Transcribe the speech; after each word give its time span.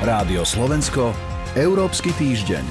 Rádio 0.00 0.48
Slovensko, 0.48 1.12
Európsky 1.52 2.08
týždeň. 2.16 2.64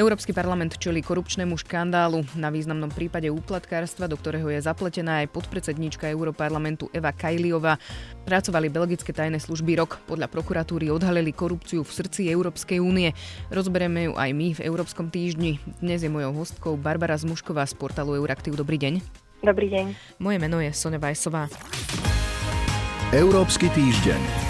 Európsky 0.00 0.32
parlament 0.32 0.80
čelí 0.80 1.04
korupčnému 1.04 1.52
škandálu. 1.60 2.24
Na 2.40 2.48
významnom 2.48 2.88
prípade 2.88 3.28
úplatkárstva, 3.28 4.08
do 4.08 4.16
ktorého 4.16 4.48
je 4.48 4.64
zapletená 4.64 5.20
aj 5.20 5.28
podpredsedníčka 5.28 6.08
Európarlamentu 6.08 6.88
Eva 6.96 7.12
Kajliová, 7.12 7.76
pracovali 8.24 8.72
belgické 8.72 9.12
tajné 9.12 9.44
služby 9.44 9.76
rok. 9.76 10.00
Podľa 10.08 10.32
prokuratúry 10.32 10.88
odhalili 10.88 11.36
korupciu 11.36 11.84
v 11.84 11.92
srdci 11.92 12.32
Európskej 12.32 12.80
únie. 12.80 13.12
Rozberieme 13.52 14.08
ju 14.08 14.12
aj 14.16 14.30
my 14.32 14.56
v 14.56 14.64
Európskom 14.64 15.12
týždni. 15.12 15.60
Dnes 15.84 16.00
je 16.00 16.08
mojou 16.08 16.32
hostkou 16.32 16.80
Barbara 16.80 17.20
Zmušková 17.20 17.68
z 17.68 17.76
portálu 17.76 18.16
Euraktiv. 18.16 18.56
Dobrý 18.56 18.80
deň. 18.80 19.04
Dobrý 19.44 19.68
deň. 19.68 20.16
Moje 20.16 20.40
meno 20.40 20.56
je 20.64 20.72
Sonja 20.72 20.96
Vajsová. 20.96 21.44
Európsky 23.12 23.68
týždeň. 23.68 24.49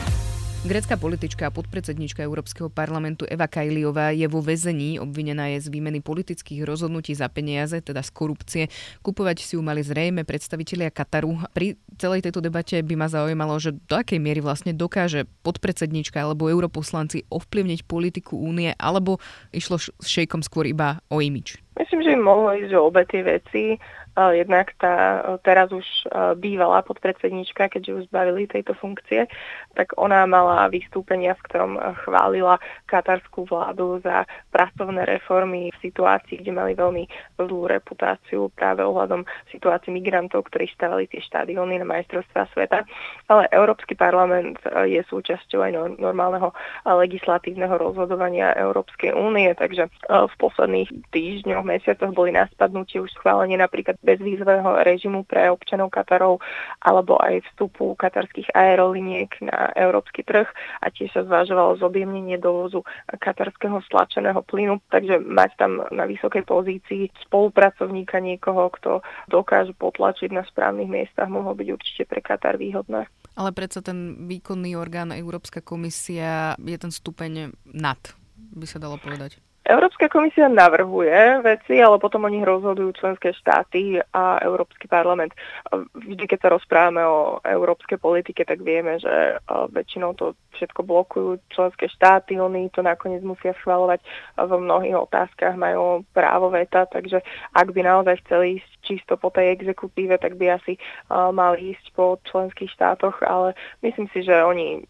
Grecká 0.60 1.00
politička 1.00 1.48
a 1.48 1.54
podpredsednička 1.56 2.20
Európskeho 2.20 2.68
parlamentu 2.68 3.24
Eva 3.24 3.48
Kajliová 3.48 4.12
je 4.12 4.28
vo 4.28 4.44
väzení. 4.44 5.00
Obvinená 5.00 5.48
je 5.56 5.64
z 5.64 5.72
výmeny 5.72 6.04
politických 6.04 6.68
rozhodnutí 6.68 7.16
za 7.16 7.32
peniaze, 7.32 7.80
teda 7.80 8.04
z 8.04 8.10
korupcie. 8.12 8.64
Kupovať 9.00 9.40
si 9.40 9.56
ju 9.56 9.64
mali 9.64 9.80
zrejme 9.80 10.28
predstavitelia 10.28 10.92
Kataru. 10.92 11.40
Pri 11.56 11.80
celej 11.96 12.28
tejto 12.28 12.44
debate 12.44 12.76
by 12.84 12.92
ma 12.92 13.08
zaujímalo, 13.08 13.56
že 13.56 13.72
do 13.72 13.96
akej 13.96 14.20
miery 14.20 14.44
vlastne 14.44 14.76
dokáže 14.76 15.24
podpredsednička 15.40 16.20
alebo 16.20 16.52
europoslanci 16.52 17.24
ovplyvniť 17.32 17.80
politiku 17.88 18.36
únie, 18.36 18.76
alebo 18.76 19.16
išlo 19.56 19.80
šejkom 20.04 20.44
skôr 20.44 20.68
iba 20.68 21.00
o 21.08 21.24
imič? 21.24 21.56
Myslím, 21.80 22.04
že 22.04 22.12
mohlo 22.20 22.52
ísť 22.52 22.76
o 22.76 22.92
obe 22.92 23.08
tie 23.08 23.24
veci. 23.24 23.80
Jednak 24.20 24.74
tá 24.76 25.22
teraz 25.46 25.70
už 25.70 25.86
bývalá 26.42 26.82
podpredsednička, 26.82 27.70
keďže 27.70 27.94
už 27.94 28.02
zbavili 28.10 28.50
tejto 28.50 28.74
funkcie, 28.74 29.30
tak 29.78 29.94
ona 29.96 30.26
mala 30.26 30.66
vystúpenia, 30.66 31.38
v 31.38 31.44
ktorom 31.46 31.72
chválila 32.04 32.58
katarskú 32.90 33.46
vládu 33.46 34.02
za 34.02 34.26
pracovné 34.50 35.06
reformy 35.06 35.70
v 35.70 35.78
situácii, 35.78 36.42
kde 36.42 36.52
mali 36.52 36.74
veľmi 36.74 37.06
zlú 37.38 37.70
reputáciu 37.70 38.50
práve 38.52 38.82
ohľadom 38.82 39.24
situácií 39.54 39.94
migrantov, 39.94 40.50
ktorí 40.50 40.68
stavali 40.74 41.06
tie 41.06 41.22
štadióny 41.24 41.78
na 41.78 41.86
majstrovstvá 41.86 42.50
sveta. 42.50 42.82
Ale 43.30 43.46
Európsky 43.54 43.94
parlament 43.94 44.58
je 44.90 45.00
súčasťou 45.06 45.64
aj 45.64 45.72
normálneho 46.02 46.50
legislatívneho 46.82 47.78
rozhodovania 47.78 48.58
Európskej 48.58 49.14
únie, 49.14 49.54
takže 49.54 49.86
v 50.10 50.34
posledných 50.34 50.90
týždňoch, 51.14 51.62
mesiacoch 51.70 52.10
boli 52.10 52.34
na 52.34 52.50
spadnutie 52.50 52.98
už 52.98 53.14
schválenie 53.14 53.54
napríklad 53.54 53.94
bezvýzového 54.02 54.82
režimu 54.82 55.22
pre 55.22 55.46
občanov 55.46 55.94
Katarov 55.94 56.42
alebo 56.82 57.14
aj 57.22 57.46
vstupu 57.52 57.94
katarských 57.94 58.50
aeroliniek 58.50 59.30
na 59.46 59.70
európsky 59.78 60.26
trh 60.26 60.50
a 60.82 60.86
tiež 60.90 61.14
sa 61.14 61.22
zvažovalo 61.22 61.78
zobjemnenie 61.78 62.42
dovozu 62.42 62.82
katarského 63.20 63.78
stlačeného 63.86 64.42
plynu, 64.42 64.82
takže 64.90 65.22
mať 65.22 65.50
tam 65.54 65.86
na 65.94 66.04
vysokej 66.10 66.42
pozícii 66.42 67.12
spolupracovníka 67.28 68.18
niekoho, 68.18 68.72
kto 68.74 69.04
dokáže 69.30 69.76
potlačiť 69.78 70.34
na 70.34 70.42
správnych 70.42 70.90
miestach, 70.90 71.30
mohlo 71.30 71.54
byť 71.54 71.68
určite 71.70 72.02
pre 72.10 72.20
Katar 72.24 72.58
výhodné. 72.58 73.06
Ale 73.38 73.50
predsa 73.54 73.84
ten 73.84 74.26
výkonný 74.26 74.74
orgán 74.74 75.14
Európska 75.14 75.62
komisia 75.62 76.58
je 76.58 76.78
ten 76.80 76.90
stupeň 76.90 77.54
nad, 77.70 78.00
by 78.36 78.66
sa 78.66 78.82
dalo 78.82 78.98
povedať. 78.98 79.38
Európska 79.70 80.10
komisia 80.10 80.50
navrhuje 80.50 81.46
veci, 81.46 81.78
ale 81.78 82.02
potom 82.02 82.26
o 82.26 82.32
nich 82.32 82.42
rozhodujú 82.42 82.90
členské 82.98 83.30
štáty 83.30 84.02
a 84.02 84.42
Európsky 84.42 84.90
parlament. 84.90 85.30
Vždy, 85.94 86.26
keď 86.26 86.38
sa 86.42 86.48
rozprávame 86.50 87.06
o 87.06 87.38
európskej 87.46 88.02
politike, 88.02 88.42
tak 88.42 88.66
vieme, 88.66 88.98
že 88.98 89.38
väčšinou 89.46 90.18
to 90.18 90.34
všetko 90.58 90.82
blokujú 90.82 91.38
členské 91.54 91.86
štáty, 91.86 92.34
oni 92.42 92.66
to 92.74 92.82
nakoniec 92.82 93.22
musia 93.22 93.54
schvalovať 93.62 94.02
v 94.34 94.52
mnohých 94.58 95.06
otázkach, 95.06 95.54
majú 95.54 96.02
právo 96.10 96.50
veta, 96.50 96.90
takže 96.90 97.22
ak 97.54 97.70
by 97.70 97.80
naozaj 97.86 98.18
chceli 98.26 98.58
ísť 98.58 98.70
čisto 98.82 99.14
po 99.14 99.30
tej 99.30 99.54
exekutíve, 99.54 100.18
tak 100.18 100.34
by 100.34 100.58
asi 100.58 100.74
mali 101.30 101.78
ísť 101.78 101.94
po 101.94 102.18
členských 102.26 102.74
štátoch, 102.74 103.22
ale 103.22 103.54
myslím 103.86 104.10
si, 104.10 104.26
že 104.26 104.34
oni 104.42 104.82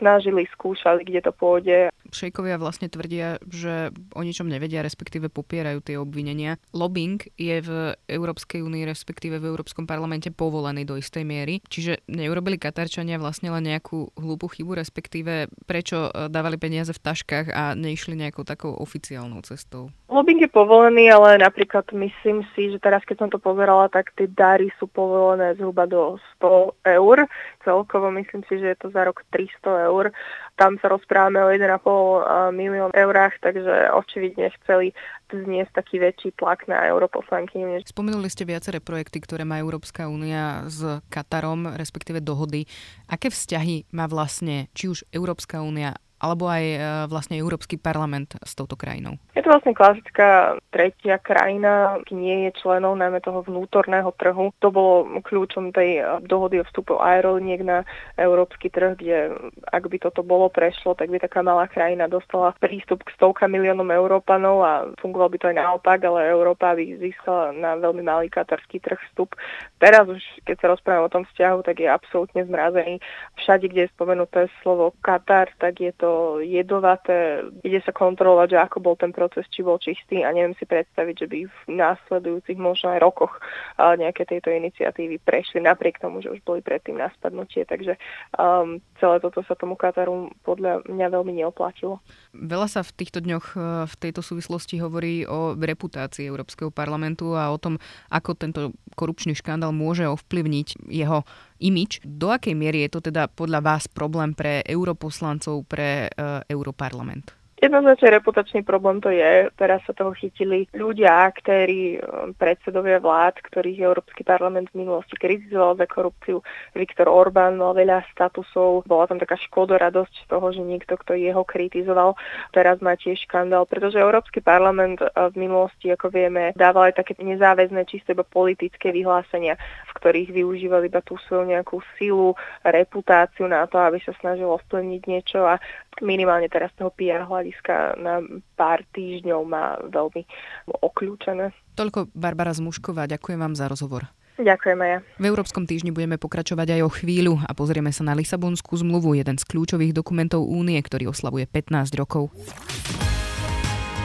snažili, 0.00 0.48
skúšali, 0.56 1.04
kde 1.04 1.20
to 1.20 1.32
pôjde. 1.36 1.92
Šejkovia 2.12 2.60
vlastne 2.60 2.92
tvrdia, 2.92 3.40
že 3.48 3.90
o 4.12 4.22
ničom 4.22 4.46
nevedia, 4.46 4.84
respektíve 4.84 5.32
popierajú 5.32 5.80
tie 5.80 5.96
obvinenia. 5.96 6.60
Lobbying 6.76 7.24
je 7.40 7.56
v 7.64 7.70
Európskej 8.06 8.60
únii, 8.60 8.84
respektíve 8.84 9.40
v 9.40 9.48
Európskom 9.48 9.88
parlamente 9.88 10.28
povolený 10.28 10.84
do 10.84 11.00
istej 11.00 11.24
miery. 11.24 11.64
Čiže 11.64 12.04
neurobili 12.12 12.60
Katarčania 12.60 13.16
vlastne 13.16 13.48
len 13.48 13.64
nejakú 13.64 14.12
hlúpu 14.14 14.52
chybu, 14.52 14.76
respektíve 14.76 15.48
prečo 15.64 16.12
e, 16.12 16.28
dávali 16.28 16.60
peniaze 16.60 16.92
v 16.92 17.00
taškách 17.00 17.46
a 17.50 17.72
neišli 17.72 18.14
nejakou 18.14 18.44
takou 18.44 18.76
oficiálnou 18.76 19.40
cestou? 19.42 19.88
Lobbying 20.12 20.44
je 20.44 20.52
povolený, 20.52 21.08
ale 21.08 21.40
napríklad 21.40 21.88
myslím 21.96 22.44
si, 22.52 22.68
že 22.68 22.76
teraz 22.76 23.00
keď 23.08 23.16
som 23.24 23.30
to 23.32 23.40
pozerala, 23.40 23.88
tak 23.88 24.12
tie 24.12 24.28
dary 24.28 24.68
sú 24.76 24.84
povolené 24.84 25.56
zhruba 25.56 25.88
do 25.88 26.20
100 26.36 26.76
eur. 27.00 27.24
Celkovo 27.64 28.12
myslím 28.12 28.44
si, 28.44 28.60
že 28.60 28.76
je 28.76 28.78
to 28.78 28.88
za 28.92 29.08
rok 29.08 29.24
300 29.32 29.88
eur. 29.88 30.12
Tam 30.52 30.76
sa 30.78 30.92
rozprávame 30.92 31.40
o 31.42 31.48
1,5 31.48 32.52
milión 32.52 32.92
eurách, 32.92 33.40
takže 33.40 33.88
očividne 33.96 34.52
chceli 34.60 34.92
zniesť 35.32 35.72
taký 35.72 35.96
väčší 35.96 36.36
tlak 36.36 36.68
na 36.68 36.84
europoslanky. 36.92 37.56
Spomenuli 37.88 38.28
ste 38.28 38.44
viaceré 38.44 38.78
projekty, 38.84 39.24
ktoré 39.24 39.48
má 39.48 39.56
Európska 39.56 40.12
únia 40.12 40.68
s 40.68 41.00
Katarom, 41.08 41.72
respektíve 41.72 42.20
dohody. 42.20 42.68
Aké 43.08 43.32
vzťahy 43.32 43.88
má 43.96 44.04
vlastne 44.06 44.68
či 44.76 44.92
už 44.92 45.08
Európska 45.08 45.64
únia 45.64 45.96
alebo 46.22 46.46
aj 46.46 46.64
e, 46.64 46.78
vlastne 47.10 47.34
Európsky 47.34 47.74
parlament 47.74 48.38
s 48.38 48.54
touto 48.54 48.78
krajinou? 48.78 49.18
Je 49.34 49.42
to 49.42 49.50
vlastne 49.50 49.74
klasická 49.74 50.54
tretia 50.70 51.18
krajina, 51.18 51.98
nie 52.14 52.46
je 52.46 52.62
členom 52.62 52.94
najmä 52.94 53.18
toho 53.18 53.42
vnútorného 53.42 54.14
trhu. 54.14 54.54
To 54.62 54.70
bolo 54.70 55.18
kľúčom 55.26 55.74
tej 55.74 55.98
e, 55.98 56.02
dohody 56.22 56.62
o 56.62 56.64
vstupu 56.70 57.02
aeroliniek 57.02 57.66
na 57.66 57.82
európsky 58.14 58.70
trh, 58.70 58.94
kde 58.94 59.34
ak 59.66 59.90
by 59.90 59.98
toto 59.98 60.22
bolo 60.22 60.46
prešlo, 60.46 60.94
tak 60.94 61.10
by 61.10 61.18
taká 61.18 61.42
malá 61.42 61.66
krajina 61.66 62.06
dostala 62.06 62.54
prístup 62.62 63.02
k 63.02 63.14
stovka 63.18 63.50
miliónom 63.50 63.90
Európanov 63.90 64.62
a 64.62 64.72
fungovalo 65.02 65.34
by 65.34 65.38
to 65.42 65.50
aj 65.50 65.56
naopak, 65.58 65.98
ale 66.06 66.30
Európa 66.30 66.78
by 66.78 67.02
získala 67.02 67.50
na 67.50 67.74
veľmi 67.74 68.06
malý 68.06 68.30
katarský 68.30 68.78
trh 68.78 69.02
vstup. 69.10 69.34
Teraz 69.82 70.06
už, 70.06 70.22
keď 70.46 70.56
sa 70.62 70.70
rozprávame 70.70 71.10
o 71.10 71.14
tom 71.18 71.26
vzťahu, 71.26 71.58
tak 71.66 71.82
je 71.82 71.90
absolútne 71.90 72.46
zmrazený. 72.46 73.02
Všade, 73.42 73.66
kde 73.66 73.90
je 73.90 73.94
spomenuté 73.98 74.46
slovo 74.62 74.94
Katar, 75.02 75.50
tak 75.58 75.82
je 75.82 75.90
to 75.98 76.11
jedovaté, 76.42 77.44
ide 77.62 77.80
sa 77.82 77.92
kontrolovať, 77.94 78.48
že 78.54 78.58
ako 78.58 78.78
bol 78.82 78.96
ten 78.98 79.10
proces, 79.14 79.46
či 79.50 79.64
bol 79.64 79.78
čistý 79.78 80.24
a 80.24 80.32
neviem 80.32 80.56
si 80.56 80.64
predstaviť, 80.66 81.14
že 81.14 81.26
by 81.26 81.38
v 81.46 81.58
následujúcich 81.72 82.58
možno 82.58 82.94
aj 82.94 83.02
rokoch 83.02 83.32
nejaké 83.78 84.26
tejto 84.28 84.50
iniciatívy 84.50 85.20
prešli 85.22 85.62
napriek 85.62 85.98
tomu, 85.98 86.20
že 86.20 86.32
už 86.32 86.40
boli 86.42 86.60
predtým 86.64 86.98
na 86.98 87.10
spadnutie, 87.14 87.66
takže 87.66 87.96
um, 88.36 88.78
celé 89.02 89.16
toto 89.18 89.42
sa 89.46 89.54
tomu 89.58 89.74
Kataru 89.74 90.30
podľa 90.46 90.86
mňa 90.86 91.06
veľmi 91.10 91.32
neoplatilo. 91.42 91.98
Veľa 92.32 92.68
sa 92.68 92.80
v 92.86 92.94
týchto 92.94 93.18
dňoch 93.20 93.46
e, 93.52 93.58
v 93.90 93.94
tejto 93.98 94.22
súvislosti 94.22 94.78
hovorí 94.78 95.26
o 95.26 95.58
reputácii 95.58 96.30
Európskeho 96.30 96.70
parlamentu 96.70 97.34
a 97.34 97.50
o 97.50 97.58
tom, 97.58 97.82
ako 98.08 98.38
tento 98.38 98.60
korupčný 98.94 99.34
škandál 99.34 99.74
môže 99.74 100.06
ovplyvniť 100.06 100.88
jeho 100.88 101.24
imič. 101.62 102.02
Do 102.02 102.34
akej 102.34 102.58
miery 102.58 102.82
je 102.84 102.98
to 102.98 103.00
teda 103.12 103.30
podľa 103.30 103.62
vás 103.62 103.86
problém 103.86 104.34
pre 104.34 104.66
europoslancov, 104.66 105.62
pre 105.70 106.10
uh, 106.10 106.42
Europarlament? 106.50 107.41
Jednoznačne 107.62 108.18
reputačný 108.18 108.66
problém 108.66 108.98
to 108.98 109.14
je. 109.14 109.46
Teraz 109.54 109.86
sa 109.86 109.94
toho 109.94 110.10
chytili 110.18 110.66
ľudia, 110.74 111.30
aktéri, 111.30 111.94
um, 112.02 112.34
predsedovia 112.34 112.98
vlád, 112.98 113.38
ktorých 113.38 113.86
Európsky 113.86 114.26
parlament 114.26 114.74
v 114.74 114.82
minulosti 114.82 115.14
kritizoval 115.14 115.78
za 115.78 115.86
korupciu. 115.86 116.42
Viktor 116.74 117.06
Orbán 117.06 117.54
mal 117.54 117.78
veľa 117.78 118.02
statusov, 118.10 118.82
bola 118.82 119.06
tam 119.06 119.22
taká 119.22 119.38
škodoradosť 119.38 120.10
z 120.10 120.26
toho, 120.26 120.46
že 120.50 120.58
niekto, 120.58 120.98
kto 120.98 121.14
jeho 121.14 121.46
kritizoval, 121.46 122.18
teraz 122.50 122.82
má 122.82 122.98
tiež 122.98 123.30
škandál, 123.30 123.62
pretože 123.70 123.94
Európsky 123.94 124.42
parlament 124.42 124.98
uh, 124.98 125.30
v 125.30 125.46
minulosti, 125.46 125.86
ako 125.94 126.10
vieme, 126.10 126.50
dával 126.58 126.90
aj 126.90 126.98
také 126.98 127.14
nezáväzné, 127.22 127.86
čisto 127.86 128.10
iba 128.10 128.26
politické 128.26 128.90
vyhlásenia, 128.90 129.54
v 129.86 129.92
ktorých 130.02 130.34
využívali 130.34 130.90
iba 130.90 130.98
tú 130.98 131.14
svoju 131.30 131.46
nejakú 131.54 131.78
silu, 131.94 132.34
reputáciu 132.66 133.46
na 133.46 133.70
to, 133.70 133.78
aby 133.78 134.02
sa 134.02 134.10
snažilo 134.18 134.58
ovplyvniť 134.58 135.02
niečo 135.06 135.46
a 135.46 135.62
minimálne 136.00 136.48
teraz 136.48 136.72
toho 136.78 136.88
PR 136.96 137.28
hľadiska 137.28 138.00
na 138.00 138.24
pár 138.56 138.80
týždňov 138.96 139.40
má 139.44 139.76
veľmi 139.92 140.24
okľúčené. 140.70 141.52
Toľko 141.76 142.08
Barbara 142.16 142.56
Zmušková, 142.56 143.04
ďakujem 143.10 143.38
vám 143.38 143.54
za 143.58 143.68
rozhovor. 143.68 144.08
Ďakujem 144.40 144.78
aj 144.80 144.88
ja. 144.88 144.98
V 145.20 145.24
Európskom 145.28 145.68
týždni 145.68 145.92
budeme 145.92 146.16
pokračovať 146.16 146.80
aj 146.80 146.80
o 146.88 146.90
chvíľu 146.90 147.34
a 147.44 147.52
pozrieme 147.52 147.92
sa 147.92 148.00
na 148.00 148.16
Lisabonskú 148.16 148.80
zmluvu, 148.80 149.20
jeden 149.20 149.36
z 149.36 149.44
kľúčových 149.44 149.92
dokumentov 149.92 150.48
únie, 150.48 150.80
ktorý 150.80 151.12
oslavuje 151.12 151.44
15 151.44 151.92
rokov. 152.00 152.32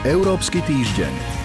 Európsky 0.04 0.60
týždeň. 0.62 1.37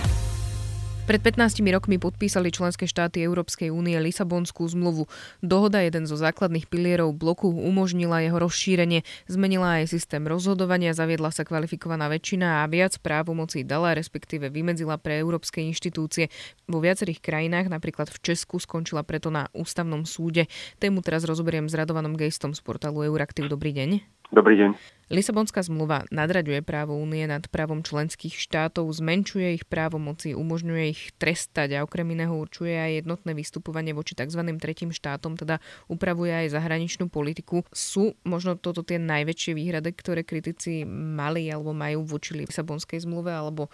Pred 1.04 1.20
15 1.20 1.60
rokmi 1.68 2.00
podpísali 2.00 2.48
členské 2.48 2.88
štáty 2.88 3.20
Európskej 3.28 3.68
únie 3.76 4.00
Lisabonskú 4.00 4.64
zmluvu. 4.64 5.12
Dohoda, 5.44 5.84
jeden 5.84 6.08
zo 6.08 6.16
základných 6.16 6.72
pilierov 6.72 7.12
bloku, 7.12 7.52
umožnila 7.52 8.24
jeho 8.24 8.40
rozšírenie, 8.40 9.04
zmenila 9.28 9.84
aj 9.84 9.92
systém 9.92 10.24
rozhodovania, 10.24 10.96
zaviedla 10.96 11.36
sa 11.36 11.44
kvalifikovaná 11.44 12.08
väčšina 12.08 12.64
a 12.64 12.72
viac 12.72 12.96
právomocí 13.04 13.68
dala, 13.68 13.92
respektíve 14.00 14.48
vymedzila 14.48 14.96
pre 14.96 15.20
európske 15.20 15.60
inštitúcie. 15.60 16.32
Vo 16.72 16.80
viacerých 16.80 17.20
krajinách, 17.20 17.68
napríklad 17.68 18.08
v 18.08 18.24
Česku, 18.24 18.64
skončila 18.64 19.04
preto 19.04 19.28
na 19.28 19.52
ústavnom 19.52 20.08
súde. 20.08 20.48
Tému 20.80 21.04
teraz 21.04 21.28
rozoberiem 21.28 21.68
s 21.68 21.76
Radovanom 21.76 22.16
Gejstom 22.16 22.56
z 22.56 22.64
portálu 22.64 23.04
Euraktiv. 23.04 23.52
Dobrý 23.52 23.76
deň. 23.76 24.23
Dobrý 24.34 24.58
deň. 24.58 24.74
Lisabonská 25.14 25.62
zmluva 25.62 26.10
nadraďuje 26.10 26.66
právo 26.66 26.98
únie 26.98 27.22
nad 27.30 27.46
právom 27.54 27.86
členských 27.86 28.34
štátov, 28.34 28.90
zmenšuje 28.90 29.62
ich 29.62 29.66
právomoci, 29.70 30.34
umožňuje 30.34 30.86
ich 30.90 31.14
trestať 31.22 31.78
a 31.78 31.86
okrem 31.86 32.18
iného 32.18 32.34
určuje 32.34 32.74
aj 32.74 33.06
jednotné 33.06 33.38
vystupovanie 33.38 33.94
voči 33.94 34.18
tzv. 34.18 34.42
tretím 34.58 34.90
štátom, 34.90 35.38
teda 35.38 35.62
upravuje 35.86 36.34
aj 36.34 36.58
zahraničnú 36.58 37.14
politiku. 37.14 37.62
Sú 37.70 38.18
možno 38.26 38.58
toto 38.58 38.82
tie 38.82 38.98
najväčšie 38.98 39.54
výhrady, 39.54 39.94
ktoré 39.94 40.26
kritici 40.26 40.82
mali 40.90 41.46
alebo 41.54 41.78
majú 41.78 42.02
voči 42.02 42.34
Lisabonskej 42.34 43.06
zmluve, 43.06 43.30
alebo 43.30 43.70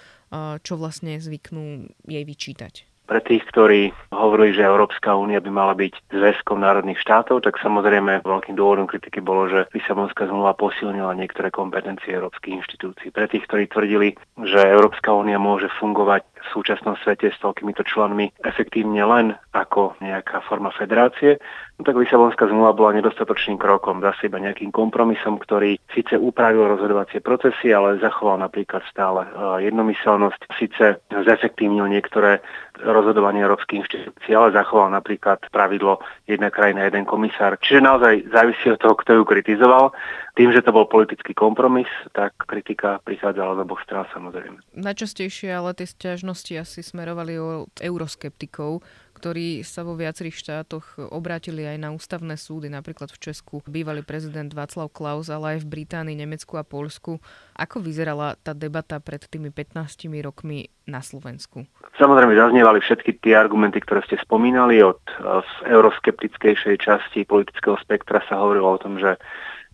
čo 0.60 0.76
vlastne 0.76 1.24
zvyknú 1.24 1.88
jej 2.04 2.24
vyčítať? 2.28 2.89
Pre 3.10 3.26
tých, 3.26 3.42
ktorí 3.50 3.90
hovorili, 4.14 4.54
že 4.54 4.70
Európska 4.70 5.18
únia 5.18 5.42
by 5.42 5.50
mala 5.50 5.74
byť 5.74 6.14
zväzkom 6.14 6.62
národných 6.62 7.02
štátov, 7.02 7.42
tak 7.42 7.58
samozrejme 7.58 8.22
veľkým 8.22 8.54
dôvodom 8.54 8.86
kritiky 8.86 9.18
bolo, 9.18 9.50
že 9.50 9.66
Lisabonská 9.74 10.30
zmluva 10.30 10.54
posilnila 10.54 11.18
niektoré 11.18 11.50
kompetencie 11.50 12.14
európskych 12.14 12.62
inštitúcií. 12.62 13.10
Pre 13.10 13.26
tých, 13.26 13.50
ktorí 13.50 13.66
tvrdili, 13.66 14.14
že 14.46 14.62
Európska 14.62 15.10
únia 15.10 15.42
môže 15.42 15.74
fungovať 15.82 16.22
v 16.40 16.48
súčasnom 16.56 16.96
svete 17.04 17.30
s 17.30 17.38
toľkýmito 17.44 17.84
členmi 17.84 18.32
efektívne 18.42 19.04
len 19.04 19.36
ako 19.52 20.00
nejaká 20.00 20.42
forma 20.48 20.72
federácie, 20.72 21.38
no 21.78 21.82
tak 21.84 22.00
Lisabonská 22.00 22.48
zmluva 22.48 22.76
bola 22.76 22.96
nedostatočným 23.00 23.60
krokom, 23.60 24.00
za 24.00 24.16
iba 24.24 24.40
nejakým 24.40 24.72
kompromisom, 24.72 25.40
ktorý 25.40 25.80
síce 25.92 26.16
upravil 26.16 26.68
rozhodovacie 26.68 27.20
procesy, 27.24 27.72
ale 27.72 28.00
zachoval 28.00 28.40
napríklad 28.40 28.84
stále 28.88 29.28
e, 29.28 29.70
jednomyselnosť, 29.70 30.42
síce 30.56 31.00
zefektívnil 31.12 31.88
niektoré 31.88 32.40
rozhodovanie 32.80 33.44
európskych 33.44 33.84
inštitúcií, 33.84 34.32
ale 34.32 34.56
zachoval 34.56 34.92
napríklad 34.92 35.44
pravidlo 35.52 36.00
jedna 36.28 36.48
krajina, 36.48 36.88
jeden 36.88 37.04
komisár. 37.04 37.60
Čiže 37.60 37.84
naozaj 37.84 38.32
závisí 38.32 38.72
od 38.72 38.80
toho, 38.80 38.96
kto 38.96 39.12
ju 39.20 39.24
kritizoval. 39.28 39.92
Tým, 40.40 40.56
že 40.56 40.64
to 40.64 40.72
bol 40.72 40.88
politický 40.88 41.36
kompromis, 41.36 41.92
tak 42.16 42.32
kritika 42.48 43.04
prichádzala 43.04 43.60
z 43.60 43.64
oboch 43.68 43.84
strán 43.84 44.08
samozrejme. 44.16 44.64
Najčastejšie 44.72 45.52
ale 45.52 45.76
tie 45.76 45.84
stiažnosti 45.84 46.56
asi 46.56 46.80
smerovali 46.80 47.36
od 47.36 47.76
euroskeptikov, 47.84 48.80
ktorí 49.20 49.68
sa 49.68 49.84
vo 49.84 50.00
viacerých 50.00 50.40
štátoch 50.40 51.12
obrátili 51.12 51.68
aj 51.68 51.78
na 51.84 51.92
ústavné 51.92 52.40
súdy, 52.40 52.72
napríklad 52.72 53.12
v 53.12 53.20
Česku 53.20 53.60
bývalý 53.68 54.00
prezident 54.00 54.48
Václav 54.48 54.88
Klaus, 54.96 55.28
ale 55.28 55.60
aj 55.60 55.68
v 55.68 55.84
Británii, 55.84 56.16
Nemecku 56.16 56.56
a 56.56 56.64
Polsku. 56.64 57.20
Ako 57.60 57.84
vyzerala 57.84 58.40
tá 58.40 58.56
debata 58.56 59.04
pred 59.04 59.20
tými 59.28 59.52
15 59.52 60.08
rokmi 60.24 60.72
na 60.88 61.04
Slovensku? 61.04 61.68
Samozrejme 62.00 62.32
zaznievali 62.40 62.80
všetky 62.80 63.20
tie 63.20 63.36
argumenty, 63.36 63.84
ktoré 63.84 64.08
ste 64.08 64.16
spomínali. 64.24 64.80
Od 64.80 65.04
v 65.20 65.52
euroskeptickejšej 65.68 66.80
časti 66.80 67.28
politického 67.28 67.76
spektra 67.84 68.24
sa 68.32 68.40
hovorilo 68.40 68.72
o 68.72 68.80
tom, 68.80 68.96
že 69.04 69.20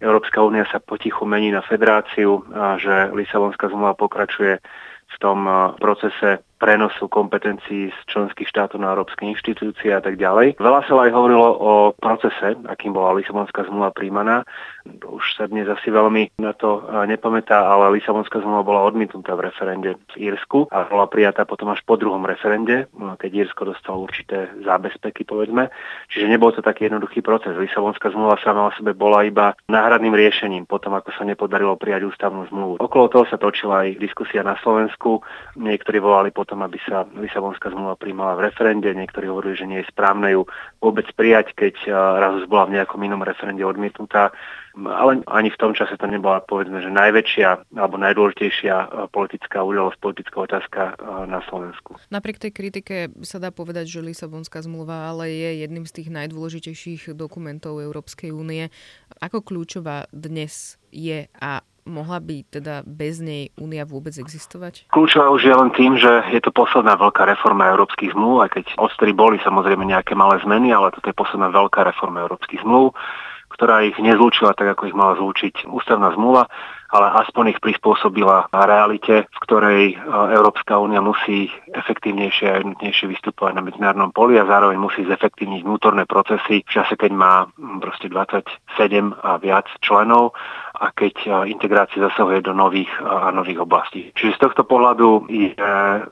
Európska 0.02 0.44
únia 0.44 0.68
sa 0.68 0.84
potichu 0.84 1.24
mení 1.24 1.52
na 1.56 1.64
federáciu 1.64 2.44
že 2.80 3.16
Lisabonská 3.16 3.72
zmluva 3.72 3.96
pokračuje 3.96 4.60
v 5.06 5.16
tom 5.22 5.48
procese 5.80 6.44
prenosu 6.56 7.12
kompetencií 7.12 7.92
z 7.92 8.00
členských 8.08 8.48
štátov 8.48 8.80
na 8.80 8.96
európske 8.96 9.28
inštitúcie 9.28 9.92
a 9.92 10.00
tak 10.00 10.16
ďalej. 10.16 10.56
Veľa 10.58 10.82
sa 10.88 10.94
aj 10.96 11.12
hovorilo 11.12 11.50
o 11.56 11.72
procese, 11.96 12.56
akým 12.66 12.96
bola 12.96 13.16
Lisabonská 13.20 13.68
zmluva 13.68 13.92
príjmaná. 13.92 14.48
Už 14.86 15.26
sa 15.34 15.50
dnes 15.50 15.66
asi 15.66 15.90
veľmi 15.90 16.38
na 16.38 16.54
to 16.54 16.86
nepamätá, 17.10 17.58
ale 17.66 17.98
Lisabonská 17.98 18.40
zmluva 18.40 18.64
bola 18.64 18.86
odmietnutá 18.86 19.34
v 19.34 19.50
referende 19.50 19.98
v 20.14 20.32
Írsku 20.32 20.70
a 20.70 20.86
bola 20.86 21.10
prijatá 21.10 21.44
potom 21.44 21.74
až 21.74 21.82
po 21.84 21.98
druhom 21.98 22.22
referende, 22.24 22.86
keď 22.94 23.50
Írsko 23.50 23.66
dostalo 23.66 24.06
určité 24.06 24.48
zábezpeky, 24.62 25.26
povedzme. 25.26 25.74
Čiže 26.14 26.30
nebol 26.30 26.54
to 26.54 26.62
taký 26.62 26.88
jednoduchý 26.88 27.26
proces. 27.26 27.58
Lisabonská 27.58 28.14
zmluva 28.14 28.38
sama 28.46 28.70
o 28.70 28.76
sebe 28.78 28.94
bola 28.94 29.26
iba 29.26 29.58
náhradným 29.66 30.14
riešením, 30.14 30.64
potom 30.70 30.94
ako 30.94 31.12
sa 31.18 31.26
nepodarilo 31.26 31.76
prijať 31.76 32.06
ústavnú 32.06 32.46
zmluvu. 32.54 32.74
Okolo 32.78 33.06
toho 33.10 33.26
sa 33.26 33.42
točila 33.42 33.90
aj 33.90 33.98
diskusia 33.98 34.46
na 34.46 34.54
Slovensku. 34.62 35.26
Niektorí 35.58 35.98
volali 35.98 36.30
tom, 36.46 36.64
aby 36.64 36.78
sa 36.86 37.04
Lisabonská 37.18 37.74
zmluva 37.74 37.98
príjmala 38.00 38.38
v 38.38 38.48
referende. 38.50 38.90
Niektorí 38.94 39.28
hovorili, 39.28 39.58
že 39.58 39.70
nie 39.70 39.80
je 39.82 39.92
správne 39.92 40.32
ju 40.32 40.46
vôbec 40.80 41.10
prijať, 41.18 41.58
keď 41.58 41.76
raz 42.22 42.34
už 42.42 42.46
bola 42.46 42.70
v 42.70 42.80
nejakom 42.80 43.02
inom 43.02 43.26
referende 43.26 43.66
odmietnutá. 43.66 44.32
Ale 44.76 45.24
ani 45.32 45.50
v 45.56 45.60
tom 45.60 45.72
čase 45.72 45.96
to 45.96 46.04
nebola, 46.04 46.44
povedzme, 46.44 46.84
že 46.84 46.92
najväčšia 46.92 47.80
alebo 47.80 47.96
najdôležitejšia 47.96 49.08
politická 49.08 49.64
udalosť, 49.64 49.98
politická 50.04 50.38
otázka 50.44 50.82
na 51.32 51.40
Slovensku. 51.48 51.96
Napriek 52.12 52.44
tej 52.44 52.52
kritike 52.52 52.96
sa 53.24 53.40
dá 53.40 53.56
povedať, 53.56 53.88
že 53.88 54.04
Lisabonská 54.04 54.60
zmluva 54.60 55.08
ale 55.08 55.32
je 55.32 55.64
jedným 55.64 55.88
z 55.88 55.96
tých 55.96 56.10
najdôležitejších 56.12 57.16
dokumentov 57.16 57.80
Európskej 57.80 58.36
únie. 58.36 58.68
Ako 59.24 59.48
kľúčová 59.48 60.12
dnes 60.12 60.76
je 60.92 61.32
a 61.40 61.64
mohla 61.86 62.20
by 62.20 62.46
teda 62.50 62.82
bez 62.84 63.22
nej 63.22 63.54
Únia 63.62 63.86
vôbec 63.86 64.14
existovať? 64.18 64.90
Kľúčová 64.90 65.30
už 65.32 65.46
je 65.46 65.56
len 65.56 65.70
tým, 65.74 65.96
že 65.96 66.10
je 66.34 66.42
to 66.42 66.52
posledná 66.52 66.98
veľká 66.98 67.24
reforma 67.30 67.70
európskych 67.72 68.12
zmluv, 68.12 68.46
aj 68.46 68.50
keď 68.60 68.66
odstri 68.82 69.14
boli 69.14 69.38
samozrejme 69.46 69.86
nejaké 69.86 70.18
malé 70.18 70.42
zmeny, 70.42 70.74
ale 70.74 70.92
toto 70.92 71.08
je 71.08 71.16
posledná 71.16 71.54
veľká 71.54 71.86
reforma 71.86 72.26
európskych 72.26 72.66
zmluv, 72.66 72.98
ktorá 73.54 73.86
ich 73.86 73.96
nezlúčila 74.02 74.58
tak, 74.58 74.76
ako 74.76 74.90
ich 74.90 74.98
mala 74.98 75.16
zlúčiť 75.16 75.70
ústavná 75.70 76.12
zmluva 76.18 76.50
ale 76.96 77.12
aspoň 77.28 77.58
ich 77.58 77.60
prispôsobila 77.60 78.48
realite, 78.54 79.28
v 79.28 79.40
ktorej 79.44 79.82
e, 79.92 79.96
Európska 80.38 80.80
únia 80.80 81.04
musí 81.04 81.52
efektívnejšie 81.76 82.46
a 82.48 82.58
jednotnejšie 82.64 83.12
vystupovať 83.12 83.52
na 83.58 83.66
medzinárodnom 83.68 84.16
poli 84.16 84.40
a 84.40 84.48
zároveň 84.48 84.80
musí 84.80 85.04
zefektívniť 85.04 85.68
vnútorné 85.68 86.08
procesy 86.08 86.64
v 86.64 86.72
čase, 86.72 86.96
keď 86.96 87.12
má 87.12 87.52
proste 87.84 88.08
27 88.08 88.48
a 89.12 89.36
viac 89.42 89.68
členov 89.84 90.38
a 90.76 90.92
keď 90.92 91.16
e, 91.24 91.30
integrácia 91.52 92.04
zasahuje 92.04 92.44
do 92.44 92.54
nových 92.54 92.92
e, 93.00 93.08
a 93.08 93.32
nových 93.32 93.64
oblastí. 93.64 94.12
Čiže 94.14 94.36
z 94.38 94.42
tohto 94.44 94.64
pohľadu 94.68 95.28
je 95.32 95.56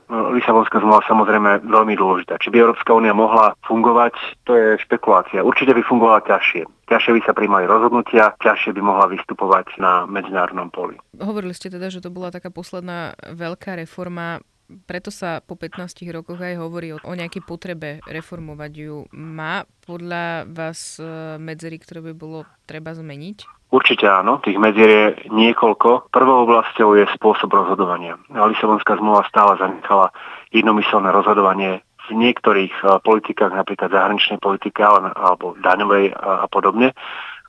Lisabonská 0.08 0.80
zmluva 0.80 1.04
samozrejme 1.06 1.64
veľmi 1.68 1.94
dôležitá. 1.94 2.40
Či 2.40 2.50
by 2.50 2.56
Európska 2.64 2.96
únia 2.96 3.12
mohla 3.12 3.52
fungovať, 3.68 4.14
to 4.48 4.56
je 4.56 4.80
špekulácia. 4.80 5.44
Určite 5.44 5.76
by 5.76 5.82
fungovala 5.84 6.24
ťažšie. 6.24 6.64
Ťažšie 6.88 7.12
by 7.16 7.20
sa 7.24 7.32
príjmali 7.32 7.64
rozhodnutia, 7.64 8.36
ťažšie 8.40 8.76
by 8.76 8.82
mohla 8.84 9.06
vystupovať 9.08 9.80
na 9.80 10.04
medzinárodnom 10.04 10.68
poli. 10.68 11.00
Hovorili 11.16 11.56
ste 11.56 11.72
teda, 11.72 11.88
že 11.88 12.04
to 12.04 12.12
bola 12.12 12.28
taká 12.28 12.52
posledná 12.52 13.16
veľká 13.32 13.80
reforma 13.80 14.44
preto 14.88 15.12
sa 15.12 15.44
po 15.44 15.60
15 15.60 16.08
rokoch 16.08 16.40
aj 16.40 16.56
hovorí 16.56 16.96
o, 16.96 16.98
o 17.04 17.12
nejakej 17.12 17.44
potrebe 17.44 18.00
reformovať 18.08 18.72
ju. 18.72 18.96
Má 19.12 19.68
podľa 19.84 20.48
vás 20.48 20.96
e, 20.96 21.04
medzery, 21.36 21.76
ktoré 21.76 22.00
by 22.00 22.12
bolo 22.16 22.48
treba 22.64 22.96
zmeniť? 22.96 23.63
Určite 23.74 24.06
áno, 24.06 24.38
tých 24.38 24.54
medzier 24.54 24.86
je 24.86 25.06
niekoľko. 25.34 26.14
Prvou 26.14 26.46
oblasťou 26.46 26.94
je 26.94 27.10
spôsob 27.18 27.50
rozhodovania. 27.50 28.14
Lisabonská 28.30 28.94
zmluva 29.02 29.26
stále 29.26 29.58
zanechala 29.58 30.14
jednomyselné 30.54 31.10
rozhodovanie 31.10 31.82
v 32.06 32.10
niektorých 32.14 32.70
e, 32.70 32.84
politikách, 33.02 33.50
napríklad 33.50 33.90
zahraničnej 33.90 34.38
politike 34.38 34.78
alebo 34.86 35.58
daňovej 35.58 36.14
a 36.14 36.46
podobne. 36.46 36.94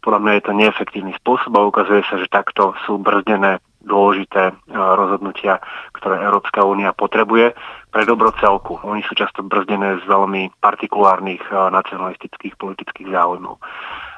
Podľa 0.02 0.20
mňa 0.26 0.32
je 0.34 0.44
to 0.50 0.54
neefektívny 0.58 1.14
spôsob 1.22 1.54
a 1.54 1.70
ukazuje 1.70 2.02
sa, 2.10 2.18
že 2.18 2.26
takto 2.26 2.74
sú 2.90 2.98
brzdené 2.98 3.62
dôležité 3.86 4.50
e, 4.50 4.54
rozhodnutia, 4.74 5.62
ktoré 5.94 6.26
Európska 6.26 6.66
únia 6.66 6.90
potrebuje 6.98 7.54
pre 7.94 8.02
dobro 8.02 8.34
celku. 8.42 8.82
Oni 8.82 9.06
sú 9.06 9.14
často 9.14 9.46
brzdené 9.46 10.02
z 10.02 10.04
veľmi 10.10 10.58
partikulárnych 10.58 11.46
e, 11.46 11.70
nacionalistických 11.70 12.58
politických 12.58 13.14
záujmov. 13.14 13.62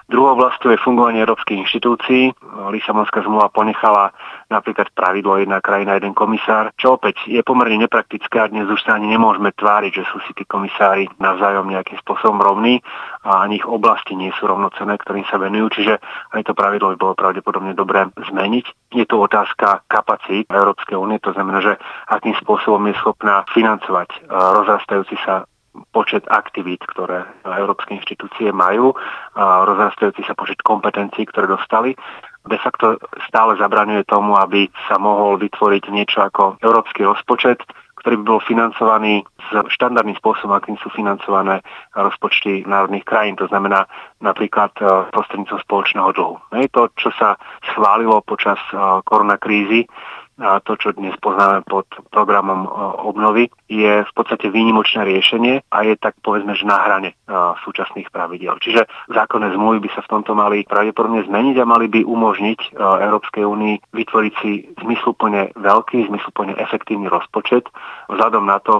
Druhou 0.08 0.40
oblasťou 0.40 0.72
je 0.72 0.80
fungovanie 0.80 1.20
európskych 1.20 1.68
inštitúcií. 1.68 2.32
Lisabonská 2.72 3.28
zmluva 3.28 3.52
ponechala 3.52 4.16
napríklad 4.48 4.88
pravidlo 4.96 5.36
jedna 5.36 5.60
krajina, 5.60 6.00
jeden 6.00 6.16
komisár, 6.16 6.72
čo 6.80 6.96
opäť 6.96 7.28
je 7.28 7.44
pomerne 7.44 7.76
nepraktické 7.84 8.40
a 8.40 8.48
dnes 8.48 8.72
už 8.72 8.80
sa 8.88 8.96
ani 8.96 9.12
nemôžeme 9.12 9.52
tváriť, 9.52 9.92
že 9.92 10.08
sú 10.08 10.24
si 10.24 10.32
tí 10.32 10.48
komisári 10.48 11.12
navzájom 11.20 11.68
nejakým 11.68 12.00
spôsobom 12.00 12.40
rovní 12.40 12.80
a 13.28 13.44
ani 13.44 13.60
ich 13.60 13.68
oblasti 13.68 14.16
nie 14.16 14.32
sú 14.40 14.48
rovnocené, 14.48 14.96
ktorým 14.96 15.28
sa 15.28 15.44
venujú, 15.44 15.76
čiže 15.76 16.00
aj 16.32 16.42
to 16.48 16.56
pravidlo 16.56 16.96
by 16.96 16.98
bolo 17.04 17.14
pravdepodobne 17.20 17.76
dobré 17.76 18.08
zmeniť. 18.16 18.96
Je 18.96 19.04
to 19.04 19.20
otázka 19.20 19.84
kapacít 19.92 20.48
Európskej 20.48 20.96
únie, 20.96 21.20
to 21.20 21.36
znamená, 21.36 21.60
že 21.60 21.76
akým 22.08 22.32
spôsobom 22.40 22.80
je 22.88 22.96
schopná 22.96 23.44
financovať 23.52 24.08
eh, 24.16 24.20
rozrastajúci 24.32 25.20
sa 25.28 25.44
počet 25.92 26.24
aktivít, 26.30 26.82
ktoré 26.88 27.26
európske 27.44 27.94
inštitúcie 27.98 28.54
majú, 28.56 28.94
rozrastajúci 29.38 30.24
sa 30.26 30.34
počet 30.34 30.62
kompetencií, 30.62 31.26
ktoré 31.30 31.48
dostali. 31.52 31.98
De 32.48 32.58
facto 32.60 32.96
stále 33.28 33.60
zabraňuje 33.60 34.08
tomu, 34.08 34.40
aby 34.40 34.72
sa 34.88 34.96
mohol 34.96 35.36
vytvoriť 35.42 35.84
niečo 35.92 36.24
ako 36.24 36.64
európsky 36.64 37.04
rozpočet, 37.04 37.60
ktorý 37.98 38.24
by 38.24 38.26
bol 38.30 38.40
financovaný 38.40 39.26
s 39.42 39.48
štandardným 39.74 40.16
spôsobom, 40.16 40.56
akým 40.56 40.80
sú 40.80 40.88
financované 40.94 41.60
rozpočty 41.92 42.64
národných 42.64 43.04
krajín. 43.04 43.36
To 43.42 43.52
znamená 43.52 43.84
napríklad 44.24 44.72
prostredníctvom 45.12 45.60
spoločného 45.66 46.10
dlhu. 46.16 46.40
To, 46.72 46.82
čo 46.96 47.10
sa 47.20 47.36
schválilo 47.74 48.24
počas 48.24 48.62
koronakrízy, 49.04 49.90
a 50.38 50.62
to, 50.62 50.78
čo 50.78 50.94
dnes 50.94 51.18
poznáme 51.18 51.66
pod 51.66 51.90
programom 52.14 52.70
obnovy, 53.02 53.50
je 53.66 54.06
v 54.06 54.12
podstate 54.14 54.54
výnimočné 54.54 55.02
riešenie 55.02 55.66
a 55.74 55.78
je 55.82 55.98
tak 55.98 56.14
povedzme, 56.22 56.54
že 56.54 56.70
na 56.70 56.78
hrane 56.78 57.18
súčasných 57.66 58.14
pravidel. 58.14 58.56
Čiže 58.62 58.86
zákonné 59.10 59.52
zmluvy 59.58 59.84
by 59.84 59.90
sa 59.98 60.06
v 60.06 60.12
tomto 60.14 60.38
mali 60.38 60.62
pravdepodobne 60.64 61.26
zmeniť 61.26 61.56
a 61.58 61.66
mali 61.66 61.90
by 61.90 62.06
umožniť 62.06 62.78
Európskej 62.78 63.44
únii 63.44 63.76
vytvoriť 63.98 64.34
si 64.46 64.52
zmysluplne 64.78 65.58
veľký, 65.58 66.06
zmysluplne 66.06 66.54
efektívny 66.62 67.10
rozpočet 67.10 67.66
vzhľadom 68.08 68.46
na 68.46 68.62
to, 68.62 68.78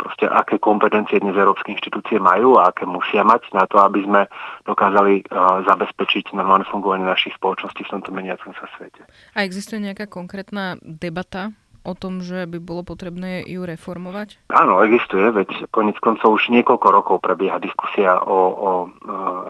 proste, 0.00 0.24
aké 0.24 0.56
kompetencie 0.56 1.20
dnes 1.20 1.36
európske 1.36 1.70
inštitúcie 1.76 2.16
majú 2.16 2.56
a 2.56 2.72
aké 2.72 2.88
musia 2.88 3.22
mať 3.22 3.52
na 3.52 3.68
to, 3.68 3.76
aby 3.76 4.02
sme 4.08 4.24
dokázali 4.64 5.28
zabezpečiť 5.68 6.32
normálne 6.32 6.64
fungovanie 6.66 7.04
našich 7.04 7.36
spoločností 7.36 7.84
v 7.84 7.92
tomto 7.98 8.10
meniacom 8.10 8.56
sa 8.56 8.66
svete. 8.78 9.04
A 9.36 9.44
existuje 9.44 9.78
nejaká 9.78 10.08
konkrétna 10.08 10.61
súčasná 10.62 10.78
debata 10.82 11.52
o 11.82 11.98
tom, 11.98 12.22
že 12.22 12.46
by 12.46 12.62
bolo 12.62 12.86
potrebné 12.86 13.42
ju 13.42 13.66
reformovať? 13.66 14.38
Áno, 14.54 14.86
existuje, 14.86 15.34
veď 15.34 15.66
konec 15.74 15.98
koncov 15.98 16.38
už 16.38 16.54
niekoľko 16.54 16.88
rokov 16.94 17.16
prebieha 17.18 17.58
diskusia 17.58 18.22
o, 18.22 18.38
o 18.54 18.70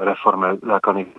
reforme 0.00 0.56
základných 0.64 1.12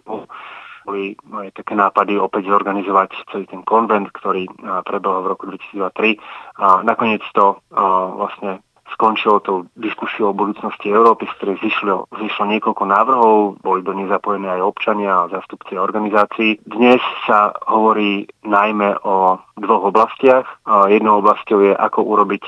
boli 0.83 1.15
aj 1.15 1.63
také 1.63 1.79
nápady 1.79 2.19
opäť 2.19 2.51
zorganizovať 2.51 3.15
celý 3.31 3.47
ten 3.47 3.63
konvent, 3.63 4.11
ktorý 4.11 4.51
prebehol 4.83 5.23
v 5.23 5.31
roku 5.31 5.47
2003 5.47 6.19
a 6.59 6.83
nakoniec 6.83 7.23
to 7.31 7.55
vlastne 8.19 8.59
skončilo 8.93 9.41
tou 9.41 9.65
diskusiou 9.75 10.31
o 10.31 10.37
budúcnosti 10.37 10.87
Európy, 10.93 11.25
z 11.27 11.35
ktorej 11.41 11.57
zišlo, 11.65 12.07
zišlo 12.13 12.43
niekoľko 12.53 12.83
návrhov, 12.85 13.35
boli 13.59 13.81
do 13.81 13.93
nej 13.97 14.07
zapojené 14.07 14.47
aj 14.59 14.61
občania 14.63 15.25
a 15.25 15.31
zastupci 15.33 15.75
organizácií. 15.75 16.61
Dnes 16.63 17.01
sa 17.25 17.51
hovorí 17.67 18.29
najmä 18.45 19.01
o 19.03 19.41
dvoch 19.57 19.89
oblastiach. 19.89 20.45
Jednou 20.89 21.21
oblasťou 21.21 21.59
je, 21.65 21.73
ako 21.73 21.99
urobiť 22.05 22.43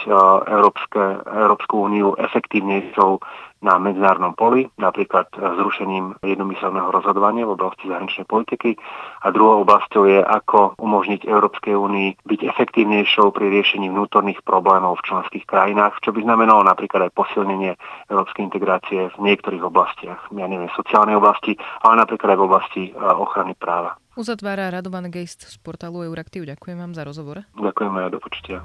Európske, 0.46 1.02
Európsku 1.26 1.74
úniu 1.90 2.14
efektívnejšou 2.18 3.22
na 3.66 3.82
medzinárodnom 3.82 4.38
poli, 4.38 4.70
napríklad 4.78 5.34
zrušením 5.34 6.22
jednomyselného 6.22 6.94
rozhodovania 6.94 7.50
v 7.50 7.58
oblasti 7.58 7.90
zahraničnej 7.90 8.30
politiky. 8.30 8.78
A 9.26 9.34
druhou 9.34 9.66
oblasťou 9.66 10.06
je, 10.06 10.22
ako 10.22 10.78
umožniť 10.78 11.26
Európskej 11.26 11.74
únii 11.74 12.22
byť 12.22 12.40
efektívnejšou 12.46 13.34
pri 13.34 13.50
riešení 13.50 13.90
vnútorných 13.90 14.46
problémov 14.46 15.02
v 15.02 15.06
členských 15.10 15.50
krajinách, 15.50 15.98
čo 16.06 16.14
by 16.14 16.22
znamenalo 16.22 16.62
napríklad 16.62 17.10
aj 17.10 17.18
posilnenie 17.18 17.74
európskej 18.14 18.46
integrácie 18.46 19.10
v 19.10 19.18
niektorých 19.18 19.66
oblastiach, 19.66 20.30
ja 20.30 20.46
neviem, 20.46 20.70
sociálnej 20.78 21.18
oblasti, 21.18 21.58
ale 21.82 22.06
napríklad 22.06 22.38
aj 22.38 22.40
v 22.40 22.46
oblasti 22.46 22.84
ochrany 22.94 23.58
práva. 23.58 23.98
Uzatvára 24.16 24.72
Radovan 24.72 25.12
Geist 25.12 25.44
z 25.44 25.60
portálu 25.60 26.06
Euraktiv. 26.08 26.48
Ďakujem 26.48 26.78
vám 26.80 26.94
za 26.96 27.04
rozhovor. 27.04 27.44
Ďakujeme 27.60 28.00
a 28.00 28.08
do 28.08 28.22
počutia. 28.22 28.64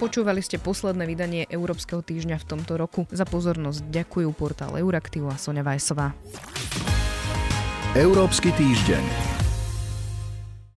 Počúvali 0.00 0.40
ste 0.40 0.56
posledné 0.56 1.04
vydanie 1.04 1.42
Európskeho 1.52 2.00
týždňa 2.00 2.40
v 2.40 2.48
tomto 2.48 2.80
roku. 2.80 3.04
Za 3.12 3.28
pozornosť 3.28 3.84
ďakujú 3.92 4.32
portál 4.32 4.72
Euraktiv 4.80 5.28
a 5.28 5.36
Sonja 5.36 5.60
Vajsová. 5.60 6.16
Európsky 7.92 8.48
týždeň. 8.56 9.29